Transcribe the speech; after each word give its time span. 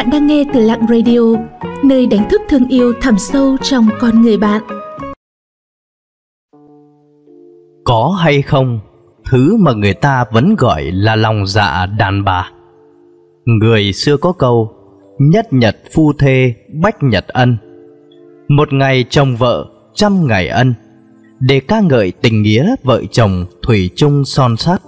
Bạn 0.00 0.10
đang 0.10 0.26
nghe 0.26 0.44
từ 0.54 0.60
Lặng 0.60 0.86
Radio, 0.88 1.20
nơi 1.84 2.06
đánh 2.06 2.28
thức 2.30 2.40
thương 2.48 2.68
yêu 2.68 2.92
thẳm 3.00 3.18
sâu 3.18 3.56
trong 3.62 3.88
con 4.00 4.22
người 4.22 4.36
bạn. 4.36 4.62
Có 7.84 8.18
hay 8.20 8.42
không, 8.42 8.80
thứ 9.30 9.56
mà 9.56 9.72
người 9.72 9.94
ta 9.94 10.24
vẫn 10.32 10.54
gọi 10.56 10.82
là 10.82 11.16
lòng 11.16 11.46
dạ 11.46 11.86
đàn 11.86 12.24
bà. 12.24 12.50
Người 13.44 13.92
xưa 13.92 14.16
có 14.16 14.32
câu, 14.32 14.72
nhất 15.18 15.52
nhật 15.52 15.76
phu 15.94 16.12
thê, 16.12 16.54
bách 16.82 17.02
nhật 17.02 17.28
ân. 17.28 17.56
Một 18.48 18.72
ngày 18.72 19.04
chồng 19.10 19.36
vợ, 19.36 19.66
trăm 19.94 20.26
ngày 20.26 20.48
ân. 20.48 20.74
Để 21.40 21.60
ca 21.60 21.80
ngợi 21.80 22.12
tình 22.12 22.42
nghĩa 22.42 22.74
vợ 22.84 23.02
chồng 23.10 23.44
thủy 23.62 23.90
chung 23.96 24.24
son 24.24 24.56
sắt. 24.56 24.80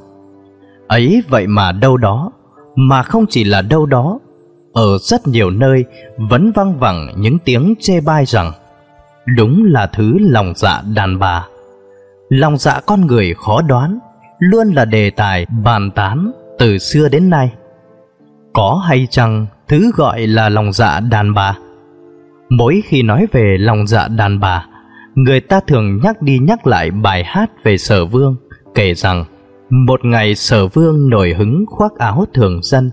Ấy 0.88 1.22
vậy 1.28 1.46
mà 1.46 1.72
đâu 1.72 1.96
đó, 1.96 2.32
mà 2.76 3.02
không 3.02 3.26
chỉ 3.28 3.44
là 3.44 3.62
đâu 3.62 3.86
đó 3.86 4.18
ở 4.72 4.98
rất 4.98 5.28
nhiều 5.28 5.50
nơi 5.50 5.84
vẫn 6.16 6.52
vang 6.52 6.78
vẳng 6.78 7.14
những 7.16 7.38
tiếng 7.38 7.74
chê 7.80 8.00
bai 8.00 8.24
rằng 8.26 8.52
đúng 9.36 9.64
là 9.64 9.86
thứ 9.86 10.18
lòng 10.20 10.52
dạ 10.56 10.82
đàn 10.94 11.18
bà. 11.18 11.46
Lòng 12.28 12.58
dạ 12.58 12.80
con 12.86 13.06
người 13.06 13.34
khó 13.34 13.62
đoán, 13.62 13.98
luôn 14.38 14.72
là 14.72 14.84
đề 14.84 15.10
tài 15.10 15.46
bàn 15.64 15.90
tán 15.90 16.32
từ 16.58 16.78
xưa 16.78 17.08
đến 17.08 17.30
nay. 17.30 17.52
Có 18.52 18.82
hay 18.86 19.06
chăng 19.10 19.46
thứ 19.68 19.90
gọi 19.96 20.26
là 20.26 20.48
lòng 20.48 20.72
dạ 20.72 21.00
đàn 21.00 21.34
bà? 21.34 21.56
Mỗi 22.48 22.82
khi 22.84 23.02
nói 23.02 23.26
về 23.32 23.56
lòng 23.58 23.86
dạ 23.86 24.08
đàn 24.08 24.40
bà, 24.40 24.66
người 25.14 25.40
ta 25.40 25.60
thường 25.66 26.00
nhắc 26.02 26.22
đi 26.22 26.38
nhắc 26.38 26.66
lại 26.66 26.90
bài 26.90 27.24
hát 27.24 27.50
về 27.64 27.78
sở 27.78 28.06
vương, 28.06 28.36
kể 28.74 28.94
rằng 28.94 29.24
một 29.70 30.04
ngày 30.04 30.34
sở 30.34 30.66
vương 30.66 31.10
nổi 31.10 31.34
hứng 31.38 31.64
khoác 31.68 31.92
áo 31.98 32.24
thường 32.34 32.60
dân, 32.62 32.90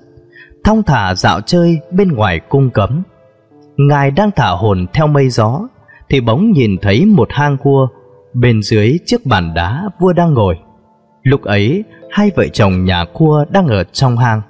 thong 0.69 0.83
thả 0.83 1.15
dạo 1.15 1.41
chơi 1.41 1.79
bên 1.91 2.11
ngoài 2.11 2.39
cung 2.49 2.69
cấm. 2.69 3.03
Ngài 3.77 4.11
đang 4.11 4.31
thả 4.35 4.49
hồn 4.49 4.85
theo 4.93 5.07
mây 5.07 5.29
gió, 5.29 5.67
thì 6.09 6.21
bỗng 6.21 6.51
nhìn 6.51 6.77
thấy 6.81 7.05
một 7.05 7.27
hang 7.31 7.57
cua, 7.57 7.87
bên 8.33 8.61
dưới 8.61 8.99
chiếc 9.05 9.25
bàn 9.25 9.53
đá 9.55 9.83
vua 9.99 10.13
đang 10.13 10.33
ngồi. 10.33 10.55
Lúc 11.23 11.41
ấy, 11.43 11.83
hai 12.11 12.31
vợ 12.35 12.47
chồng 12.47 12.85
nhà 12.85 13.05
cua 13.13 13.45
đang 13.49 13.67
ở 13.67 13.83
trong 13.83 14.17
hang. 14.17 14.41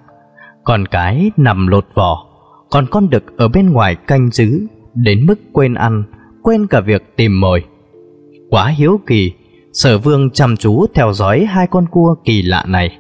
Con 0.64 0.86
cái 0.86 1.32
nằm 1.38 1.68
lột 1.68 1.86
vỏ, 1.94 2.26
còn 2.70 2.86
con 2.92 3.10
đực 3.10 3.38
ở 3.38 3.48
bên 3.48 3.70
ngoài 3.70 3.96
canh 3.96 4.32
giữ, 4.32 4.68
đến 4.94 5.26
mức 5.26 5.40
quên 5.54 5.74
ăn, 5.74 6.04
quên 6.44 6.68
cả 6.68 6.80
việc 6.80 7.16
tìm 7.16 7.42
mồi. 7.42 7.64
Quá 8.50 8.68
hiếu 8.68 9.00
kỳ, 9.08 9.34
sở 9.74 9.98
vương 9.98 10.30
chăm 10.30 10.58
chú 10.58 10.86
theo 10.94 11.14
dõi 11.14 11.46
hai 11.46 11.68
con 11.68 11.86
cua 11.92 12.16
kỳ 12.26 12.42
lạ 12.42 12.64
này. 12.68 12.98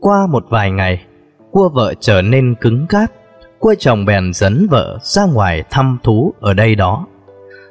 Qua 0.00 0.26
một 0.30 0.46
vài 0.50 0.70
ngày, 0.70 1.04
cua 1.52 1.68
vợ 1.68 1.94
trở 2.00 2.22
nên 2.22 2.54
cứng 2.54 2.86
cáp, 2.86 3.10
cua 3.58 3.74
chồng 3.78 4.04
bèn 4.04 4.32
dẫn 4.32 4.66
vợ 4.70 4.98
ra 5.02 5.24
ngoài 5.24 5.62
thăm 5.70 5.98
thú 6.02 6.34
ở 6.40 6.54
đây 6.54 6.74
đó. 6.74 7.06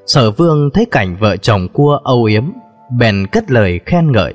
Sở 0.05 0.31
vương 0.31 0.69
thấy 0.73 0.86
cảnh 0.91 1.17
vợ 1.19 1.38
chồng 1.38 1.67
cua 1.73 1.99
âu 2.03 2.23
yếm, 2.23 2.44
bèn 2.99 3.27
cất 3.31 3.52
lời 3.52 3.80
khen 3.86 4.11
ngợi. 4.11 4.33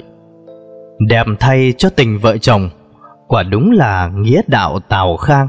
Đẹp 1.08 1.26
thay 1.40 1.72
cho 1.78 1.90
tình 1.90 2.18
vợ 2.18 2.38
chồng, 2.38 2.70
quả 3.26 3.42
đúng 3.42 3.70
là 3.70 4.08
nghĩa 4.08 4.42
đạo 4.46 4.80
tào 4.88 5.16
khang. 5.16 5.48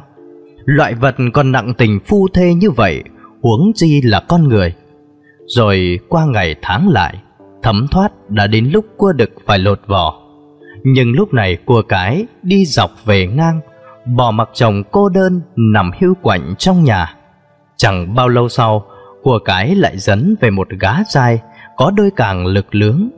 Loại 0.65 0.93
vật 0.93 1.15
còn 1.33 1.51
nặng 1.51 1.73
tình 1.77 1.99
phu 2.05 2.27
thê 2.33 2.53
như 2.53 2.71
vậy, 2.71 3.03
huống 3.41 3.71
chi 3.75 4.01
là 4.01 4.19
con 4.19 4.47
người. 4.47 4.73
Rồi 5.45 5.99
qua 6.09 6.25
ngày 6.25 6.55
tháng 6.61 6.89
lại, 6.89 7.15
thấm 7.63 7.87
thoát 7.91 8.11
đã 8.29 8.47
đến 8.47 8.69
lúc 8.73 8.85
cua 8.97 9.13
đực 9.13 9.31
phải 9.45 9.59
lột 9.59 9.79
vỏ. 9.87 10.21
Nhưng 10.83 11.11
lúc 11.11 11.33
này 11.33 11.57
cua 11.65 11.81
cái 11.81 12.25
đi 12.43 12.65
dọc 12.65 12.91
về 13.05 13.27
ngang 13.27 13.59
bỏ 14.05 14.31
mặc 14.31 14.49
chồng 14.53 14.83
cô 14.91 15.09
đơn 15.09 15.41
nằm 15.55 15.91
hưu 16.01 16.13
quạnh 16.21 16.55
trong 16.57 16.83
nhà. 16.83 17.15
Chẳng 17.77 18.15
bao 18.15 18.29
lâu 18.29 18.49
sau, 18.49 18.85
của 19.23 19.39
cái 19.39 19.75
lại 19.75 19.97
dẫn 19.97 20.35
về 20.39 20.49
một 20.49 20.67
gá 20.79 20.93
trai 21.09 21.39
có 21.77 21.91
đôi 21.91 22.11
càng 22.15 22.45
lực 22.45 22.75
lướng. 22.75 23.09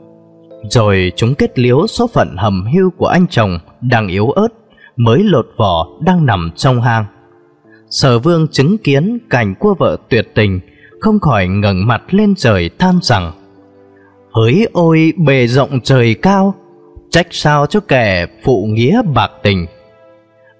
Rồi 0.69 1.11
chúng 1.15 1.35
kết 1.35 1.59
liếu 1.59 1.87
số 1.87 2.07
phận 2.07 2.35
hầm 2.37 2.65
hưu 2.73 2.89
của 2.97 3.07
anh 3.07 3.27
chồng 3.27 3.59
đang 3.81 4.07
yếu 4.07 4.29
ớt, 4.29 4.47
mới 4.95 5.23
lột 5.23 5.47
vỏ 5.57 5.87
đang 6.01 6.25
nằm 6.25 6.51
trong 6.55 6.81
hang. 6.81 7.05
Sở 7.89 8.19
vương 8.19 8.47
chứng 8.47 8.77
kiến 8.77 9.17
cảnh 9.29 9.55
cua 9.55 9.75
vợ 9.79 9.97
tuyệt 10.09 10.31
tình, 10.35 10.59
không 10.99 11.19
khỏi 11.19 11.47
ngẩng 11.47 11.87
mặt 11.87 12.01
lên 12.09 12.33
trời 12.35 12.69
than 12.79 12.99
rằng 13.01 13.31
Hỡi 14.31 14.67
ôi 14.73 15.13
bề 15.17 15.47
rộng 15.47 15.79
trời 15.83 16.13
cao, 16.13 16.53
trách 17.09 17.27
sao 17.31 17.65
cho 17.65 17.79
kẻ 17.79 18.25
phụ 18.43 18.65
nghĩa 18.69 19.01
bạc 19.13 19.31
tình 19.43 19.65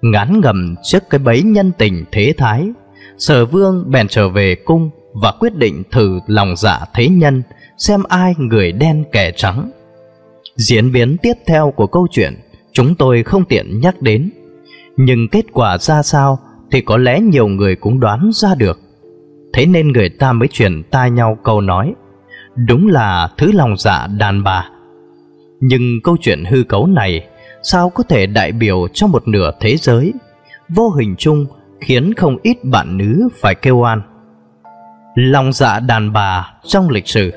ngán 0.02 0.40
ngầm 0.40 0.74
trước 0.82 1.02
cái 1.10 1.18
bấy 1.18 1.42
nhân 1.42 1.72
tình 1.78 2.04
thế 2.12 2.34
thái. 2.38 2.68
Sở 3.18 3.46
vương 3.46 3.90
bèn 3.90 4.08
trở 4.08 4.28
về 4.28 4.54
cung 4.54 4.90
và 5.12 5.32
quyết 5.32 5.54
định 5.54 5.82
thử 5.90 6.20
lòng 6.26 6.56
dạ 6.56 6.80
thế 6.94 7.08
nhân, 7.08 7.42
xem 7.78 8.02
ai 8.08 8.34
người 8.38 8.72
đen 8.72 9.04
kẻ 9.12 9.32
trắng. 9.36 9.70
Diễn 10.56 10.92
biến 10.92 11.16
tiếp 11.22 11.34
theo 11.46 11.72
của 11.76 11.86
câu 11.86 12.06
chuyện, 12.10 12.34
chúng 12.72 12.94
tôi 12.94 13.22
không 13.22 13.44
tiện 13.44 13.80
nhắc 13.80 14.02
đến. 14.02 14.30
Nhưng 14.96 15.28
kết 15.28 15.44
quả 15.52 15.78
ra 15.78 16.02
sao 16.02 16.38
thì 16.70 16.80
có 16.80 16.96
lẽ 16.96 17.20
nhiều 17.20 17.48
người 17.48 17.76
cũng 17.76 18.00
đoán 18.00 18.30
ra 18.32 18.54
được. 18.54 18.80
Thế 19.52 19.66
nên 19.66 19.92
người 19.92 20.08
ta 20.08 20.32
mới 20.32 20.48
truyền 20.48 20.82
tai 20.90 21.10
nhau 21.10 21.38
câu 21.44 21.60
nói, 21.60 21.94
đúng 22.66 22.88
là 22.88 23.28
thứ 23.38 23.52
lòng 23.52 23.76
dạ 23.76 24.06
đàn 24.18 24.44
bà. 24.44 24.70
Nhưng 25.60 25.82
câu 26.04 26.16
chuyện 26.20 26.44
hư 26.44 26.62
cấu 26.62 26.86
này 26.86 27.27
sao 27.62 27.90
có 27.90 28.02
thể 28.02 28.26
đại 28.26 28.52
biểu 28.52 28.88
cho 28.94 29.06
một 29.06 29.28
nửa 29.28 29.50
thế 29.60 29.76
giới, 29.76 30.12
vô 30.68 30.90
hình 30.90 31.14
chung 31.18 31.46
khiến 31.80 32.14
không 32.14 32.36
ít 32.42 32.64
bạn 32.64 32.98
nữ 32.98 33.28
phải 33.40 33.54
kêu 33.54 33.78
oan. 33.78 34.02
Lòng 35.14 35.52
dạ 35.52 35.80
đàn 35.80 36.12
bà 36.12 36.52
trong 36.64 36.90
lịch 36.90 37.08
sử 37.08 37.30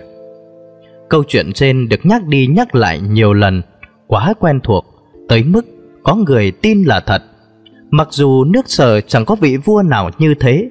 Câu 1.12 1.24
chuyện 1.28 1.54
trên 1.54 1.90
được 1.90 2.06
nhắc 2.06 2.28
đi 2.28 2.48
nhắc 2.48 2.76
lại 2.76 3.00
nhiều 3.00 3.34
lần, 3.34 3.62
quá 4.08 4.34
quen 4.40 4.60
thuộc, 4.64 4.86
tới 5.30 5.44
mức 5.44 5.66
có 6.04 6.16
người 6.16 6.52
tin 6.52 6.84
là 6.84 7.00
thật. 7.00 7.24
Mặc 7.90 8.08
dù 8.12 8.44
nước 8.44 8.70
sở 8.70 9.02
chẳng 9.02 9.26
có 9.26 9.36
vị 9.36 9.58
vua 9.58 9.82
nào 9.82 10.10
như 10.18 10.34
thế, 10.40 10.70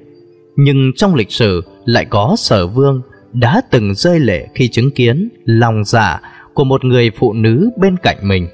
nhưng 0.55 0.91
trong 0.95 1.15
lịch 1.15 1.31
sử 1.31 1.61
lại 1.85 2.05
có 2.05 2.35
sở 2.37 2.67
vương 2.67 3.01
đã 3.33 3.61
từng 3.71 3.93
rơi 3.95 4.19
lệ 4.19 4.47
khi 4.55 4.67
chứng 4.67 4.91
kiến 4.91 5.29
lòng 5.45 5.83
dạ 5.85 6.21
của 6.53 6.63
một 6.63 6.85
người 6.85 7.11
phụ 7.17 7.33
nữ 7.33 7.69
bên 7.77 7.95
cạnh 8.03 8.17
mình. 8.23 8.47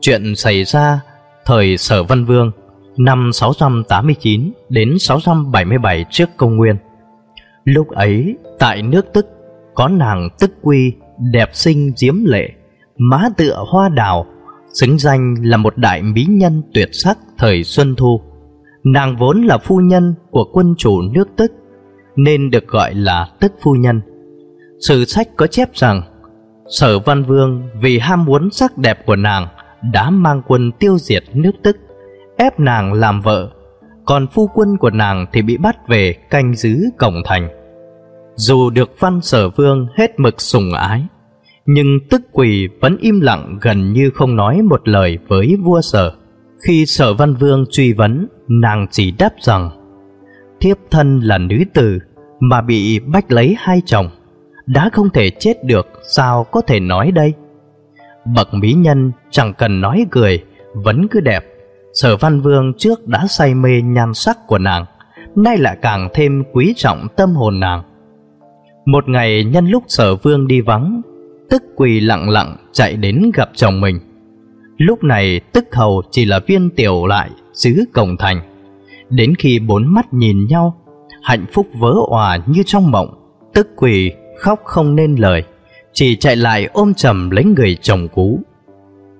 Chuyện 0.00 0.36
xảy 0.36 0.64
ra 0.64 1.00
thời 1.44 1.76
Sở 1.76 2.02
Văn 2.02 2.24
Vương 2.24 2.50
năm 2.96 3.30
689 3.32 4.52
đến 4.68 4.98
677 4.98 6.04
trước 6.10 6.30
công 6.36 6.56
nguyên. 6.56 6.76
Lúc 7.64 7.88
ấy, 7.88 8.36
tại 8.58 8.82
nước 8.82 9.06
Tức, 9.12 9.26
có 9.74 9.88
nàng 9.88 10.28
Tức 10.40 10.50
Quy 10.62 10.92
đẹp 11.32 11.50
xinh 11.52 11.92
diễm 11.96 12.24
lệ, 12.24 12.48
má 12.98 13.22
tựa 13.36 13.64
hoa 13.68 13.88
đào, 13.88 14.26
xứng 14.74 14.98
danh 14.98 15.34
là 15.42 15.56
một 15.56 15.76
đại 15.76 16.02
mỹ 16.02 16.26
nhân 16.28 16.62
tuyệt 16.74 16.88
sắc 16.92 17.18
thời 17.38 17.64
Xuân 17.64 17.94
Thu. 17.96 18.20
Nàng 18.84 19.16
vốn 19.16 19.42
là 19.42 19.58
phu 19.58 19.76
nhân 19.76 20.14
của 20.30 20.44
quân 20.52 20.74
chủ 20.78 21.02
nước 21.02 21.28
Tức, 21.36 21.52
nên 22.16 22.50
được 22.50 22.68
gọi 22.68 22.94
là 22.94 23.28
Tức 23.40 23.52
Phu 23.62 23.74
Nhân. 23.74 24.00
Sử 24.80 25.04
sách 25.04 25.28
có 25.36 25.46
chép 25.46 25.68
rằng, 25.74 26.02
Sở 26.78 26.98
Văn 26.98 27.24
Vương 27.24 27.68
vì 27.80 27.98
ham 27.98 28.24
muốn 28.24 28.50
sắc 28.50 28.78
đẹp 28.78 29.06
của 29.06 29.16
nàng 29.16 29.48
đã 29.82 30.10
mang 30.10 30.42
quân 30.46 30.72
tiêu 30.72 30.98
diệt 30.98 31.22
nước 31.34 31.52
Tức, 31.62 31.76
ép 32.36 32.60
nàng 32.60 32.92
làm 32.92 33.20
vợ, 33.20 33.50
còn 34.04 34.26
phu 34.26 34.50
quân 34.54 34.76
của 34.80 34.90
nàng 34.90 35.26
thì 35.32 35.42
bị 35.42 35.56
bắt 35.56 35.88
về 35.88 36.12
canh 36.30 36.54
giữ 36.54 36.80
cổng 36.98 37.22
thành. 37.24 37.48
Dù 38.34 38.70
được 38.70 38.90
văn 38.98 39.20
sở 39.20 39.48
vương 39.48 39.86
hết 39.96 40.20
mực 40.20 40.40
sùng 40.40 40.72
ái, 40.72 41.06
nhưng 41.66 41.86
tức 42.10 42.22
quỳ 42.32 42.68
vẫn 42.80 42.96
im 43.00 43.20
lặng 43.20 43.58
gần 43.60 43.92
như 43.92 44.10
không 44.14 44.36
nói 44.36 44.62
một 44.62 44.88
lời 44.88 45.18
với 45.28 45.56
vua 45.64 45.80
sở. 45.80 46.12
Khi 46.66 46.86
sở 46.86 47.14
văn 47.14 47.34
vương 47.34 47.64
truy 47.70 47.92
vấn, 47.92 48.26
nàng 48.48 48.86
chỉ 48.90 49.10
đáp 49.10 49.30
rằng 49.40 49.70
thiếp 50.60 50.76
thân 50.90 51.20
là 51.20 51.38
nữ 51.38 51.56
tử 51.74 51.98
mà 52.40 52.60
bị 52.60 53.00
bách 53.00 53.32
lấy 53.32 53.56
hai 53.58 53.82
chồng, 53.86 54.10
đã 54.66 54.90
không 54.92 55.10
thể 55.10 55.30
chết 55.30 55.64
được 55.64 55.86
sao 56.02 56.44
có 56.44 56.60
thể 56.60 56.80
nói 56.80 57.10
đây? 57.10 57.32
Bậc 58.24 58.54
mỹ 58.54 58.72
nhân 58.72 59.12
chẳng 59.30 59.54
cần 59.54 59.80
nói 59.80 60.06
cười, 60.10 60.44
Vẫn 60.74 61.08
cứ 61.08 61.20
đẹp. 61.20 61.44
Sở 61.92 62.16
văn 62.16 62.40
vương 62.40 62.72
trước 62.78 63.06
đã 63.06 63.26
say 63.28 63.54
mê 63.54 63.82
nhan 63.82 64.14
sắc 64.14 64.46
của 64.46 64.58
nàng, 64.58 64.84
Nay 65.36 65.58
lại 65.58 65.76
càng 65.82 66.08
thêm 66.14 66.44
quý 66.52 66.74
trọng 66.76 67.06
tâm 67.16 67.34
hồn 67.34 67.60
nàng. 67.60 67.82
Một 68.84 69.08
ngày, 69.08 69.44
nhân 69.44 69.66
lúc 69.66 69.84
sở 69.88 70.16
vương 70.16 70.46
đi 70.46 70.60
vắng, 70.60 71.00
Tức 71.50 71.62
quỳ 71.76 72.00
lặng 72.00 72.30
lặng 72.30 72.56
chạy 72.72 72.96
đến 72.96 73.30
gặp 73.34 73.50
chồng 73.54 73.80
mình. 73.80 74.00
Lúc 74.76 75.04
này, 75.04 75.40
tức 75.52 75.64
hầu 75.72 76.02
chỉ 76.10 76.24
là 76.24 76.40
viên 76.46 76.70
tiểu 76.70 77.06
lại, 77.06 77.30
xứ 77.52 77.84
cổng 77.92 78.16
thành. 78.16 78.40
Đến 79.10 79.34
khi 79.38 79.58
bốn 79.58 79.86
mắt 79.86 80.14
nhìn 80.14 80.46
nhau, 80.46 80.76
Hạnh 81.22 81.46
phúc 81.52 81.66
vỡ 81.78 81.94
òa 82.08 82.38
như 82.46 82.62
trong 82.66 82.90
mộng, 82.90 83.08
Tức 83.54 83.68
quỳ 83.76 84.12
khóc 84.38 84.60
không 84.64 84.96
nên 84.96 85.16
lời 85.16 85.44
chỉ 85.92 86.16
chạy 86.16 86.36
lại 86.36 86.68
ôm 86.72 86.94
chầm 86.94 87.30
lấy 87.30 87.44
người 87.44 87.76
chồng 87.82 88.08
cũ. 88.14 88.40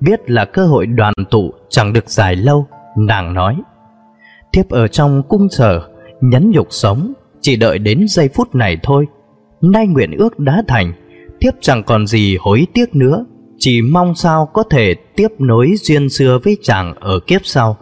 Biết 0.01 0.31
là 0.31 0.45
cơ 0.45 0.67
hội 0.67 0.87
đoàn 0.87 1.15
tụ 1.31 1.53
chẳng 1.69 1.93
được 1.93 2.11
dài 2.11 2.37
lâu, 2.37 2.67
nàng 2.97 3.35
nói. 3.35 3.57
Thiếp 4.53 4.69
ở 4.69 4.89
trong 4.89 5.23
cung 5.29 5.49
sở 5.49 5.89
Nhấn 6.21 6.51
nhục 6.51 6.67
sống 6.71 7.13
Chỉ 7.41 7.57
đợi 7.57 7.79
đến 7.79 8.09
giây 8.09 8.29
phút 8.35 8.55
này 8.55 8.79
thôi. 8.83 9.07
Nay 9.61 9.87
nguyện 9.87 10.17
ước 10.19 10.39
đã 10.39 10.63
thành 10.69 10.93
Thiếp 11.41 11.55
chẳng 11.61 11.83
còn 11.83 12.07
gì 12.07 12.37
hối 12.41 12.67
tiếc 12.75 12.95
nữa. 12.95 13.25
Chỉ 13.59 13.83
mong 13.83 14.15
sao 14.15 14.47
có 14.53 14.63
thể 14.63 14.95
tiếp 15.17 15.29
nối 15.39 15.73
duyên 15.77 16.09
xưa 16.09 16.39
với 16.45 16.57
chàng 16.63 16.95
ở 17.01 17.21
kiếp 17.27 17.41
sau. 17.45 17.77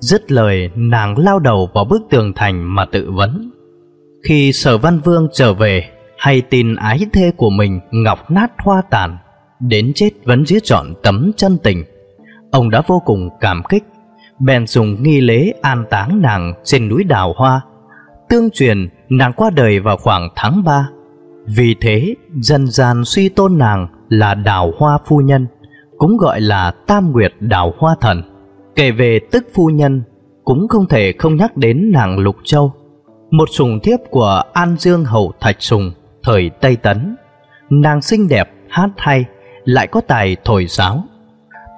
Dứt 0.00 0.32
lời 0.32 0.70
nàng 0.74 1.18
lao 1.18 1.38
đầu 1.38 1.70
vào 1.74 1.84
bức 1.84 2.02
tường 2.10 2.32
thành 2.36 2.74
mà 2.74 2.84
tự 2.84 3.10
vấn. 3.10 3.50
Khi 4.28 4.52
sở 4.52 4.78
văn 4.78 5.00
vương 5.04 5.28
trở 5.32 5.54
về 5.54 5.84
hay 6.22 6.40
tin 6.40 6.74
ái 6.74 7.06
thê 7.12 7.32
của 7.36 7.50
mình 7.50 7.80
ngọc 7.90 8.30
nát 8.30 8.52
hoa 8.58 8.82
tàn, 8.90 9.18
Đến 9.60 9.92
chết 9.94 10.10
vẫn 10.24 10.46
giữ 10.46 10.58
trọn 10.64 10.86
tấm 11.02 11.32
chân 11.36 11.58
tình. 11.62 11.84
Ông 12.50 12.70
đã 12.70 12.82
vô 12.86 13.02
cùng 13.04 13.28
cảm 13.40 13.62
kích, 13.68 13.84
Bèn 14.38 14.66
dùng 14.66 15.02
nghi 15.02 15.20
lễ 15.20 15.52
an 15.62 15.84
táng 15.90 16.22
nàng 16.22 16.54
trên 16.64 16.88
núi 16.88 17.04
đào 17.04 17.34
hoa. 17.36 17.60
Tương 18.28 18.50
truyền, 18.50 18.88
nàng 19.08 19.32
qua 19.32 19.50
đời 19.50 19.80
vào 19.80 19.96
khoảng 19.96 20.28
tháng 20.36 20.64
3 20.64 20.88
Vì 21.46 21.74
thế, 21.80 22.14
dân 22.34 22.66
gian 22.66 23.04
suy 23.04 23.28
tôn 23.28 23.58
nàng 23.58 23.86
là 24.08 24.34
đào 24.34 24.72
hoa 24.78 24.98
phu 25.06 25.20
nhân, 25.20 25.46
Cũng 25.98 26.16
gọi 26.16 26.40
là 26.40 26.72
tam 26.86 27.12
nguyệt 27.12 27.32
đào 27.40 27.74
hoa 27.78 27.96
thần. 28.00 28.22
Kể 28.74 28.90
về 28.90 29.20
tức 29.30 29.46
phu 29.54 29.66
nhân, 29.66 30.02
Cũng 30.44 30.68
không 30.68 30.88
thể 30.88 31.12
không 31.18 31.36
nhắc 31.36 31.56
đến 31.56 31.90
nàng 31.92 32.18
Lục 32.18 32.36
Châu, 32.44 32.72
Một 33.30 33.48
sùng 33.52 33.80
thiếp 33.82 34.00
của 34.10 34.42
An 34.52 34.76
Dương 34.78 35.04
Hậu 35.04 35.32
Thạch 35.40 35.56
Sùng. 35.58 35.92
Thời 36.24 36.50
Tây 36.60 36.76
Tấn. 36.76 37.16
Nàng 37.70 38.02
xinh 38.02 38.28
đẹp, 38.28 38.50
hát 38.68 38.90
hay 38.96 39.24
Lại 39.64 39.86
có 39.86 40.00
tài 40.00 40.36
thổi 40.44 40.66
sáo 40.66 41.04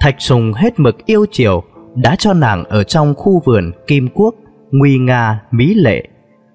Thạch 0.00 0.14
Sùng 0.18 0.52
hết 0.52 0.80
mực 0.80 1.06
yêu 1.06 1.26
chiều 1.30 1.62
Đã 1.94 2.16
cho 2.18 2.32
nàng 2.32 2.64
ở 2.64 2.84
trong 2.84 3.14
khu 3.14 3.42
vườn 3.44 3.72
Kim 3.86 4.08
Quốc 4.14 4.34
Nguy 4.70 4.98
nga, 4.98 5.40
mỹ 5.50 5.74
lệ. 5.74 6.02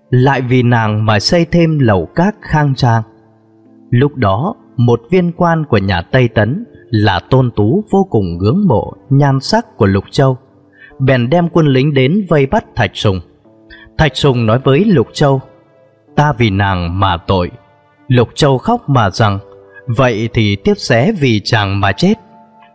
Lại 0.09 0.41
vì 0.41 0.63
nàng 0.63 1.06
mà 1.06 1.19
xây 1.19 1.45
thêm 1.45 1.80
lầu 1.80 2.09
các 2.15 2.36
khang 2.41 2.75
trang. 2.75 3.03
Lúc 3.89 4.15
đó 4.15 4.56
Một 4.77 5.01
viên 5.12 5.31
quan 5.31 5.65
của 5.65 5.77
nhà 5.77 6.01
Tây 6.01 6.27
Tấn 6.27 6.65
là 6.89 7.19
tôn 7.30 7.51
tú 7.56 7.83
vô 7.92 8.07
cùng 8.09 8.38
ngưỡng 8.38 8.68
mộ 8.68 8.94
nhan 9.09 9.39
sắc 9.39 9.77
của 9.77 9.85
Lục 9.85 10.03
Châu, 10.12 10.38
bèn 11.00 11.30
đem 11.30 11.50
quân 11.50 11.68
lính 11.68 11.94
đến 11.94 12.25
vây 12.30 12.45
bắt 12.45 12.65
Thạch 12.75 12.92
Sùng. 12.94 13.19
Thạch 13.97 14.15
Sùng 14.15 14.45
nói 14.45 14.59
với 14.59 14.85
Lục 14.85 15.07
Châu, 15.13 15.42
ta 16.15 16.33
vì 16.38 16.50
nàng 16.50 17.00
mà 17.00 17.18
tội. 17.27 17.51
Lục 18.09 18.29
Châu 18.35 18.57
khóc 18.57 18.89
mà 18.89 19.09
rằng, 19.09 19.39
vậy 19.88 20.29
thì 20.33 20.56
tiếp 20.56 20.73
xé 20.77 21.11
vì 21.19 21.41
chàng 21.44 21.79
mà 21.79 21.91
chết. 21.91 22.13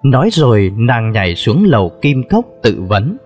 Nói 0.02 0.28
rồi 0.32 0.72
nàng 0.76 1.12
nhảy 1.12 1.34
xuống 1.34 1.64
lầu 1.64 1.92
kim 2.02 2.22
cốc 2.30 2.44
tự 2.62 2.82
vấn. 2.88 3.16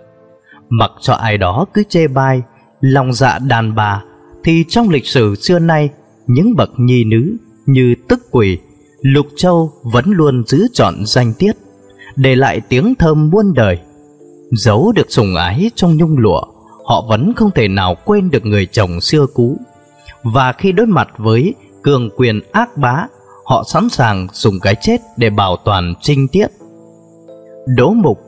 Mặc 0.69 0.91
cho 1.01 1.15
ai 1.15 1.39
đó 1.39 1.67
cứ 1.75 1.83
chê 1.89 2.09
bai, 2.09 2.43
lòng 2.81 3.13
dạ 3.13 3.39
đàn 3.39 3.75
bà, 3.75 4.03
thì 4.45 4.65
trong 4.69 4.89
lịch 4.89 5.07
sử 5.07 5.35
xưa 5.35 5.59
nay, 5.59 5.89
những 6.27 6.57
bậc 6.57 6.71
nhi 6.77 7.05
nữ 7.05 7.37
như 7.67 7.95
tức 8.09 8.21
quỷ 8.31 8.59
Lục 9.03 9.27
Châu 9.37 9.73
vẫn 9.83 10.05
luôn 10.07 10.43
giữ 10.47 10.67
trọn 10.73 10.95
danh 11.07 11.33
tiết, 11.39 11.53
để 12.17 12.37
lại 12.37 12.61
tiếng 12.69 12.95
thơm 12.95 13.31
muôn 13.31 13.55
đời. 13.55 13.79
Giấu 14.51 14.93
được 14.93 15.07
sùng 15.11 15.35
ái 15.35 15.71
trong 15.75 15.97
nhung 15.97 16.19
lụa, 16.19 16.43
họ 16.85 17.05
vẫn 17.09 17.33
không 17.37 17.51
thể 17.51 17.69
nào 17.69 17.97
quên 18.05 18.31
được 18.31 18.47
người 18.47 18.67
chồng 18.67 19.01
xưa 19.01 19.27
cũ. 19.35 19.57
Và 20.23 20.53
khi 20.53 20.73
đối 20.73 20.87
mặt 20.87 21.09
với 21.19 21.55
cường 21.89 22.11
quyền 22.17 22.41
ác 22.53 22.77
bá, 22.77 23.07
họ 23.45 23.65
sẵn 23.67 23.89
sàng 23.89 24.27
dùng 24.33 24.61
cái 24.63 24.75
chết 24.81 25.01
để 25.17 25.31
bảo 25.31 25.57
toàn 25.65 25.95
trinh 26.03 26.29
tiết. 26.29 26.47
Đỗ 27.77 27.91
Mục 27.91 28.19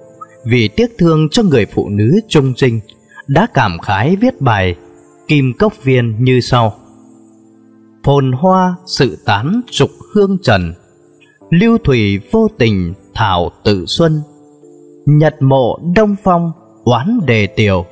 vì 0.45 0.69
tiếc 0.69 0.99
thương 0.99 1.29
cho 1.29 1.43
người 1.43 1.67
phụ 1.67 1.89
nữ 1.89 2.21
trung 2.29 2.53
trinh 2.57 2.81
đã 3.27 3.47
cảm 3.55 3.79
khái 3.79 4.17
viết 4.17 4.41
bài 4.41 4.75
Kim 5.29 5.53
Cốc 5.59 5.73
Viên 5.83 6.25
như 6.25 6.41
sau 6.41 6.75
phồn 8.05 8.33
hoa 8.33 8.75
sự 8.87 9.19
tán 9.25 9.61
trục 9.71 9.91
hương 10.15 10.39
trần 10.43 10.75
lưu 11.51 11.79
thủy 11.85 12.21
vô 12.33 12.49
tình 12.59 12.95
thảo 13.15 13.51
tự 13.65 13.85
xuân 13.87 14.21
nhật 15.07 15.43
mộ 15.43 15.79
đông 15.97 16.17
phong 16.25 16.53
oán 16.85 17.21
đề 17.27 17.47
tiểu 17.47 17.87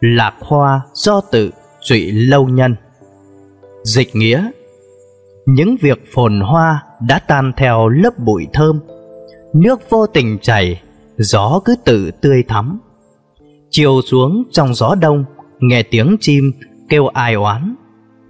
lạc 0.00 0.34
hoa 0.40 0.80
do 0.94 1.20
tự 1.20 1.50
trụy 1.80 2.12
lâu 2.12 2.48
nhân 2.48 2.76
dịch 3.84 4.16
nghĩa 4.16 4.50
những 5.48 5.76
việc 5.80 6.04
phồn 6.14 6.40
hoa 6.40 6.82
đã 7.00 7.18
tan 7.18 7.52
theo 7.56 7.88
lớp 7.88 8.18
bụi 8.18 8.46
thơm. 8.52 8.80
Nước 9.54 9.90
vô 9.90 10.06
tình 10.06 10.38
chảy, 10.42 10.80
gió 11.16 11.60
cứ 11.64 11.76
tự 11.84 12.10
tươi 12.10 12.42
thắm. 12.48 12.78
Chiều 13.70 14.00
xuống 14.02 14.42
trong 14.50 14.74
gió 14.74 14.94
đông, 14.94 15.24
nghe 15.60 15.82
tiếng 15.82 16.16
chim 16.20 16.52
kêu 16.88 17.06
ai 17.06 17.34
oán. 17.34 17.74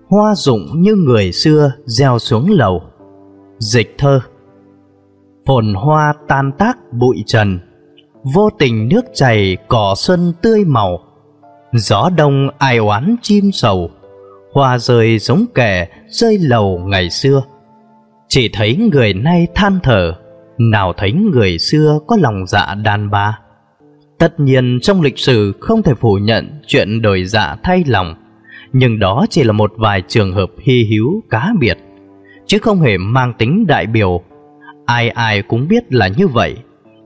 Hoa 0.08 0.34
rụng 0.34 0.66
như 0.74 0.94
người 0.94 1.32
xưa 1.32 1.72
gieo 1.84 2.18
xuống 2.18 2.50
lầu. 2.50 2.82
Dịch 3.58 3.94
thơ. 3.98 4.20
Phồn 5.46 5.74
hoa 5.74 6.14
tan 6.28 6.52
tác 6.58 6.78
bụi 6.92 7.24
trần, 7.26 7.58
vô 8.34 8.50
tình 8.58 8.88
nước 8.88 9.04
chảy 9.14 9.56
cỏ 9.68 9.94
xuân 9.96 10.32
tươi 10.42 10.64
màu. 10.64 10.98
Gió 11.72 12.10
đông 12.16 12.48
ai 12.58 12.78
oán 12.78 13.16
chim 13.22 13.52
sầu 13.52 13.90
hoa 14.52 14.78
rơi 14.78 15.18
giống 15.18 15.44
kẻ 15.54 15.88
rơi 16.08 16.38
lầu 16.38 16.78
ngày 16.86 17.10
xưa 17.10 17.42
chỉ 18.28 18.50
thấy 18.52 18.76
người 18.92 19.14
nay 19.14 19.46
than 19.54 19.78
thở 19.82 20.14
nào 20.58 20.92
thấy 20.96 21.12
người 21.12 21.58
xưa 21.58 21.98
có 22.06 22.16
lòng 22.20 22.46
dạ 22.46 22.74
đàn 22.74 23.10
bà 23.10 23.38
tất 24.18 24.40
nhiên 24.40 24.78
trong 24.82 25.02
lịch 25.02 25.18
sử 25.18 25.52
không 25.60 25.82
thể 25.82 25.94
phủ 25.94 26.18
nhận 26.22 26.60
chuyện 26.66 27.02
đổi 27.02 27.24
dạ 27.24 27.56
thay 27.62 27.84
lòng 27.86 28.14
nhưng 28.72 28.98
đó 28.98 29.26
chỉ 29.30 29.42
là 29.42 29.52
một 29.52 29.72
vài 29.76 30.02
trường 30.08 30.32
hợp 30.32 30.50
hy 30.58 30.84
hữu 30.90 31.22
cá 31.30 31.52
biệt, 31.60 31.78
chứ 32.46 32.58
không 32.58 32.80
hề 32.80 32.98
mang 32.98 33.32
tính 33.38 33.66
đại 33.66 33.86
biểu. 33.86 34.22
Ai 34.86 35.08
ai 35.08 35.42
cũng 35.42 35.68
biết 35.68 35.92
là 35.92 36.08
như 36.08 36.28
vậy, 36.28 36.56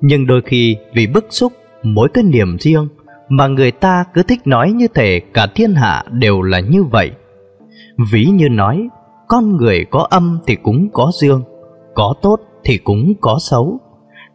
nhưng 0.00 0.26
đôi 0.26 0.42
khi 0.42 0.76
vì 0.94 1.06
bức 1.06 1.26
xúc, 1.30 1.52
mỗi 1.82 2.08
cái 2.14 2.24
niềm 2.24 2.58
riêng 2.58 2.88
mà 3.28 3.46
người 3.46 3.70
ta 3.70 4.04
cứ 4.14 4.22
thích 4.22 4.46
nói 4.46 4.72
như 4.72 4.88
thể 4.94 5.20
cả 5.34 5.46
thiên 5.54 5.74
hạ 5.74 6.04
đều 6.10 6.42
là 6.42 6.60
như 6.60 6.82
vậy. 6.82 7.10
Ví 8.12 8.24
như 8.24 8.48
nói, 8.48 8.88
con 9.28 9.56
người 9.56 9.84
có 9.90 10.06
âm 10.10 10.38
thì 10.46 10.56
cũng 10.56 10.88
có 10.92 11.10
dương, 11.20 11.42
có 11.94 12.14
tốt 12.22 12.36
thì 12.64 12.78
cũng 12.78 13.12
có 13.20 13.38
xấu. 13.40 13.81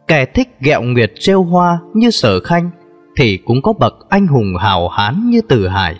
Kẻ 0.08 0.24
thích 0.24 0.48
ghẹo 0.60 0.82
nguyệt 0.82 1.12
trêu 1.18 1.42
hoa 1.42 1.78
như 1.94 2.10
sở 2.10 2.40
khanh 2.40 2.70
thì 3.16 3.36
cũng 3.36 3.62
có 3.62 3.72
bậc 3.72 3.94
anh 4.08 4.26
hùng 4.26 4.54
hào 4.60 4.88
hán 4.88 5.30
như 5.30 5.40
Từ 5.48 5.68
hải. 5.68 5.96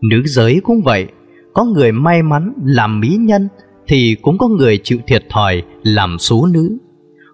Nữ 0.00 0.22
giới 0.24 0.60
cũng 0.64 0.82
vậy, 0.82 1.06
có 1.54 1.64
người 1.64 1.92
may 1.92 2.22
mắn 2.22 2.52
làm 2.64 3.00
mỹ 3.00 3.16
nhân 3.20 3.48
thì 3.86 4.16
cũng 4.22 4.38
có 4.38 4.48
người 4.48 4.78
chịu 4.82 4.98
thiệt 5.06 5.24
thòi 5.30 5.62
làm 5.82 6.18
xú 6.18 6.46
nữ. 6.46 6.78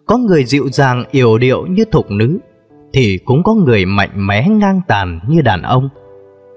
Có 0.07 0.19
người 0.19 0.45
dịu 0.45 0.69
dàng 0.69 1.05
yểu 1.11 1.39
điệu 1.39 1.67
như 1.67 1.85
thục 1.85 2.11
nữ 2.11 2.39
thì 2.93 3.19
cũng 3.25 3.43
có 3.43 3.55
người 3.55 3.85
mạnh 3.85 4.27
mẽ 4.27 4.49
ngang 4.49 4.81
tàn 4.89 5.21
như 5.29 5.43
đàn 5.43 5.63
ông. 5.63 5.89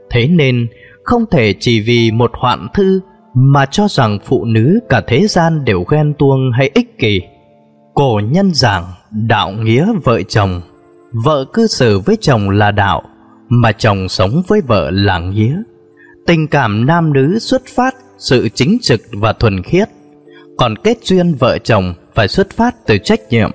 Thế 0.10 0.27
nên 0.27 0.68
không 1.03 1.25
thể 1.31 1.53
chỉ 1.60 1.81
vì 1.81 2.12
một 2.12 2.31
hoạn 2.33 2.67
thư 2.74 3.00
mà 3.33 3.65
cho 3.65 3.88
rằng 3.88 4.19
phụ 4.25 4.45
nữ 4.45 4.79
cả 4.89 5.01
thế 5.07 5.27
gian 5.27 5.65
đều 5.65 5.83
ghen 5.83 6.13
tuông 6.19 6.51
hay 6.51 6.72
ích 6.74 7.00
kỷ. 7.00 7.22
Cổ 7.93 8.22
nhân 8.31 8.51
giảng 8.53 8.83
đạo 9.12 9.51
nghĩa 9.51 9.88
vợ 10.03 10.22
chồng, 10.22 10.62
vợ 11.12 11.45
cư 11.53 11.67
xử 11.67 12.00
với 12.00 12.17
chồng 12.22 12.50
là 12.50 12.72
đạo, 12.72 13.01
mà 13.50 13.72
chồng 13.72 14.10
sống 14.10 14.43
với 14.48 14.62
vợ 14.62 14.91
là 14.91 15.19
nghĩa. 15.19 15.62
Tình 16.27 16.48
cảm 16.48 16.86
nam 16.86 17.13
nữ 17.13 17.39
xuất 17.39 17.62
phát 17.75 17.95
sự 18.17 18.50
chính 18.50 18.77
trực 18.81 19.01
và 19.12 19.33
thuần 19.33 19.63
khiết, 19.63 19.89
còn 20.57 20.75
kết 20.77 20.98
duyên 21.03 21.33
vợ 21.33 21.57
chồng 21.57 21.93
phải 22.15 22.27
xuất 22.27 22.50
phát 22.50 22.75
từ 22.86 22.98
trách 22.98 23.19
nhiệm, 23.29 23.51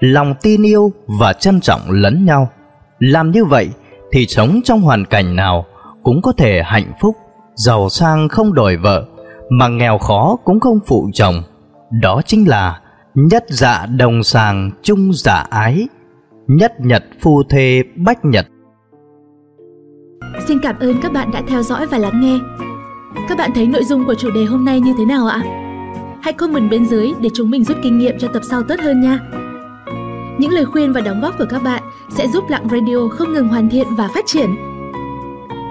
lòng 0.00 0.34
tin 0.42 0.62
yêu 0.62 0.92
và 1.06 1.32
trân 1.32 1.60
trọng 1.60 1.80
lẫn 1.90 2.24
nhau. 2.24 2.50
Làm 2.98 3.30
như 3.30 3.44
vậy 3.44 3.68
thì 4.12 4.26
sống 4.26 4.60
trong 4.64 4.80
hoàn 4.80 5.04
cảnh 5.04 5.36
nào 5.36 5.66
cũng 6.06 6.22
có 6.22 6.32
thể 6.32 6.62
hạnh 6.64 6.92
phúc, 7.00 7.16
giàu 7.54 7.88
sang 7.88 8.28
không 8.28 8.54
đổi 8.54 8.76
vợ, 8.76 9.06
mà 9.50 9.68
nghèo 9.68 9.98
khó 9.98 10.36
cũng 10.44 10.60
không 10.60 10.78
phụ 10.86 11.10
chồng. 11.12 11.34
Đó 12.00 12.20
chính 12.26 12.48
là 12.48 12.80
nhất 13.14 13.44
dạ 13.48 13.86
đồng 13.86 14.22
sàng 14.22 14.70
chung 14.82 15.12
dạ 15.12 15.46
ái, 15.50 15.88
nhất 16.46 16.72
nhật 16.80 17.04
phu 17.20 17.42
thê 17.48 17.82
bách 17.96 18.24
nhật 18.24 18.46
Xin 20.46 20.58
cảm 20.62 20.78
ơn 20.78 21.00
các 21.02 21.12
bạn 21.12 21.30
đã 21.32 21.42
theo 21.48 21.62
dõi 21.62 21.86
và 21.86 21.98
lắng 21.98 22.20
nghe. 22.20 22.38
Các 23.28 23.38
bạn 23.38 23.50
thấy 23.54 23.66
nội 23.66 23.84
dung 23.84 24.06
của 24.06 24.14
chủ 24.14 24.30
đề 24.30 24.44
hôm 24.44 24.64
nay 24.64 24.80
như 24.80 24.94
thế 24.98 25.04
nào 25.04 25.26
ạ? 25.26 25.42
Hãy 26.22 26.32
comment 26.32 26.70
bên 26.70 26.86
dưới 26.86 27.12
để 27.20 27.28
chúng 27.34 27.50
mình 27.50 27.64
rút 27.64 27.76
kinh 27.82 27.98
nghiệm 27.98 28.18
cho 28.18 28.28
tập 28.28 28.42
sau 28.50 28.62
tốt 28.62 28.76
hơn 28.82 29.00
nha. 29.00 29.18
Những 30.38 30.50
lời 30.50 30.64
khuyên 30.64 30.92
và 30.92 31.00
đóng 31.00 31.20
góp 31.20 31.38
của 31.38 31.46
các 31.50 31.62
bạn 31.62 31.82
sẽ 32.10 32.28
giúp 32.28 32.44
Lặng 32.48 32.68
Radio 32.70 33.08
không 33.08 33.32
ngừng 33.32 33.48
hoàn 33.48 33.68
thiện 33.68 33.86
và 33.96 34.08
phát 34.14 34.24
triển. 34.26 34.75